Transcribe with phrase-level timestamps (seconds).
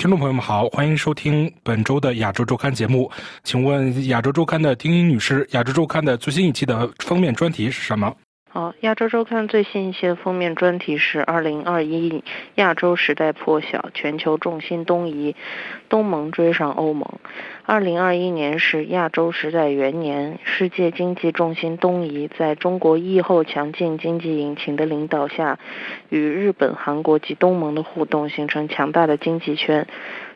[0.00, 3.10] 听众朋友们好，欢迎收听本周的亚洲周刊节目。
[3.44, 8.10] 请问亚洲周刊的丁英女士，亚洲周刊的最新一期的封面专题是什么？
[8.52, 12.24] 好，亚洲周刊最新一期的封面专题是二零二一
[12.56, 15.36] 亚洲时代破晓，全球重心东移，
[15.88, 17.08] 东盟追上欧盟。
[17.64, 25.60] 二零二一年是亚洲时代元年，世界经济重心东移，在中国疫后强劲经济引擎的领导下，
[26.08, 29.86] 与日本、韩国及东盟的互动形成强大的经济圈。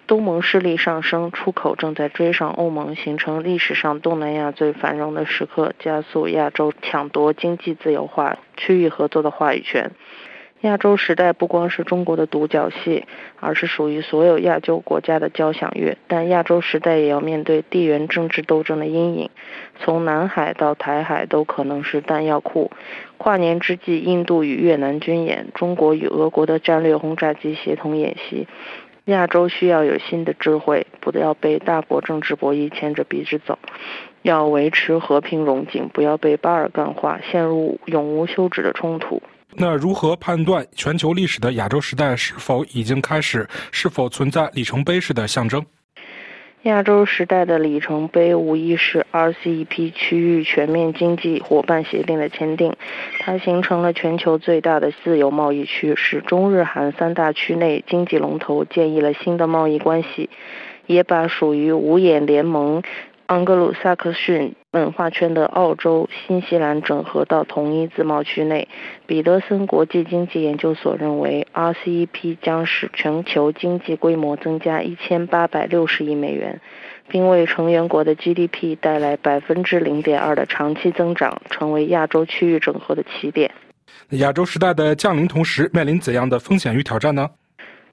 [0.06, 9.92] 东盟势力上升，出口正在追上欧盟，形成历史上东南亚最繁荣的时刻，加速亚洲抢夺经济自由化、区域合作的话语权。
[10.60, 13.04] 亚洲时代不光是中国的独角戏，
[13.38, 15.96] 而是属于所有亚洲国家的交响乐。
[16.06, 19.30] 但亚洲时代也要面对地缘政治斗争的阴影，
[19.78, 22.70] 从南海到台海都可能是弹药库。
[23.18, 28.46] 跨年之际，印度与越南军演，中国与俄国的战略轰炸机协同演习。
[29.06, 33.58] 亚洲需要有新的智慧，不要被大国政治博弈牵着鼻子走，
[34.22, 39.22] 要维持和平融景，不要被巴尔干化陷入永无休止的冲突。
[39.56, 43.46] 那如何判断全球历史的亚洲时代是否已经开始？
[43.70, 45.64] 是否存在里程碑式的象征？
[46.64, 52.72] 亚洲时代的里程碑无疑是 RCEP 区域全面经济伙伴协定的签订，
[53.20, 60.30] 它形成了全球最大的自由贸易区，使中日韩三大区内经济龙头建立了新的贸易关系，
[60.86, 62.82] 也把属于五眼联盟。
[63.28, 68.68] 盎格鲁撒克逊文化圈的澳洲、新西兰整合到同一自贸区内。
[69.06, 76.60] 彼得森国际经济研究所认为，RCEP 将使全球经济规模增加一千八百六十亿美元，
[77.08, 83.50] 并为成员国的 GDP 带来百分之零点二的长期增长，成为亚洲区域整合的起点。
[84.10, 87.30] 亚洲时代的降临同时，面临怎样的风险与挑战呢？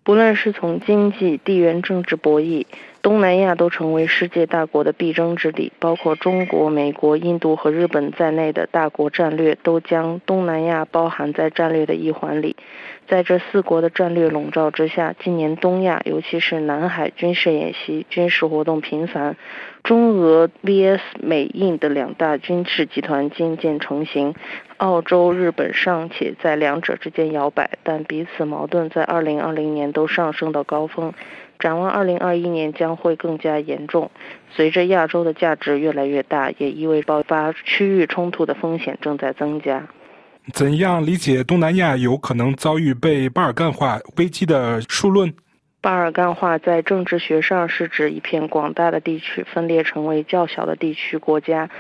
[0.04, 2.66] 不论是从经济、地缘政治博弈，
[3.04, 5.72] 东南亚都成为世界大国的必争之地。
[5.80, 12.56] 包括中国、美国、印度和日本在内的大国战略都将东南亚包含在战略的一环里。
[13.12, 19.36] 在这四国的战略笼罩之下，今年东亚，尤其是南海军事演习、军事活动频繁。
[19.84, 24.34] 中俄 VS 美印的两大军事集团渐渐成型。
[24.78, 31.12] 澳洲、日本尚且在两者之间摇摆，但彼此矛盾在2020年都上升到高峰。
[31.60, 34.10] 展望2021年将会更加严重。
[34.52, 39.90] 随着亚洲的价值越来越大，也意味爆发区域冲突的风险正在增加。
[40.54, 45.32] 怎样理解东南亚有可能遭遇被巴尔干化危机的数论？
[45.82, 51.72] 巴尔干化在政治学上是指一片广大的地区分裂成为较小的地区国家，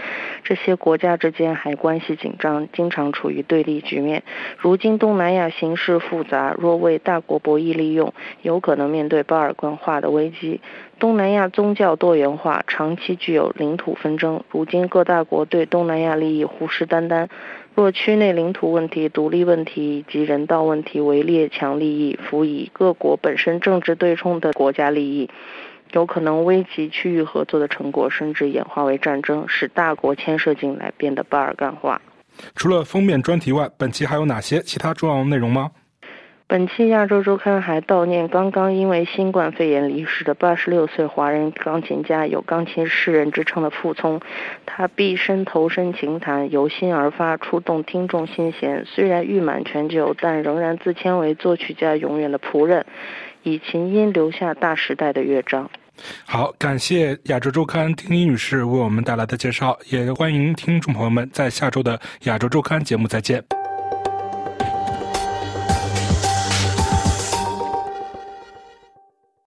[0.43, 4.23] 这些国家之间还关系紧张，经常处于对立局面。
[4.57, 8.11] 如今东南亚形势复杂，若为大国博弈利用，
[8.41, 10.61] 有可能面对巴尔干化的危机。
[11.01, 14.43] 东南亚宗教多元化，长期具有领土纷争。
[14.51, 17.27] 如今各大国对东南亚利益虎视眈眈。
[17.73, 25.27] 若区内领土问题、独立问题以及人道问题为列强利益，辅以各国本身政治对冲的国家利益，
[25.91, 31.99] 有可能危及区域合作的成果，甚至演化为战争，使大国牵涉进来，变得巴尔干化。
[32.55, 35.71] 除了封面专题外，本期还有哪些其他重要内容吗？
[36.51, 44.19] 本期亚洲周刊还悼念刚刚因为新冠肺炎离世的八十六岁华人钢琴家，有“钢琴诗人”之称的傅聪。
[44.65, 48.83] 他毕生投身琴坛，由心而发，触动听众心弦。
[48.85, 52.85] 虽然誉满全球，但仍然自谦为作曲家永远的仆人，
[53.43, 55.69] 以琴音留下大时代的乐章。
[56.25, 63.41] 好，感谢亚洲周刊丁一女士为我们带来的介绍，也欢迎听众朋友们在下周的亚洲周刊节目再见。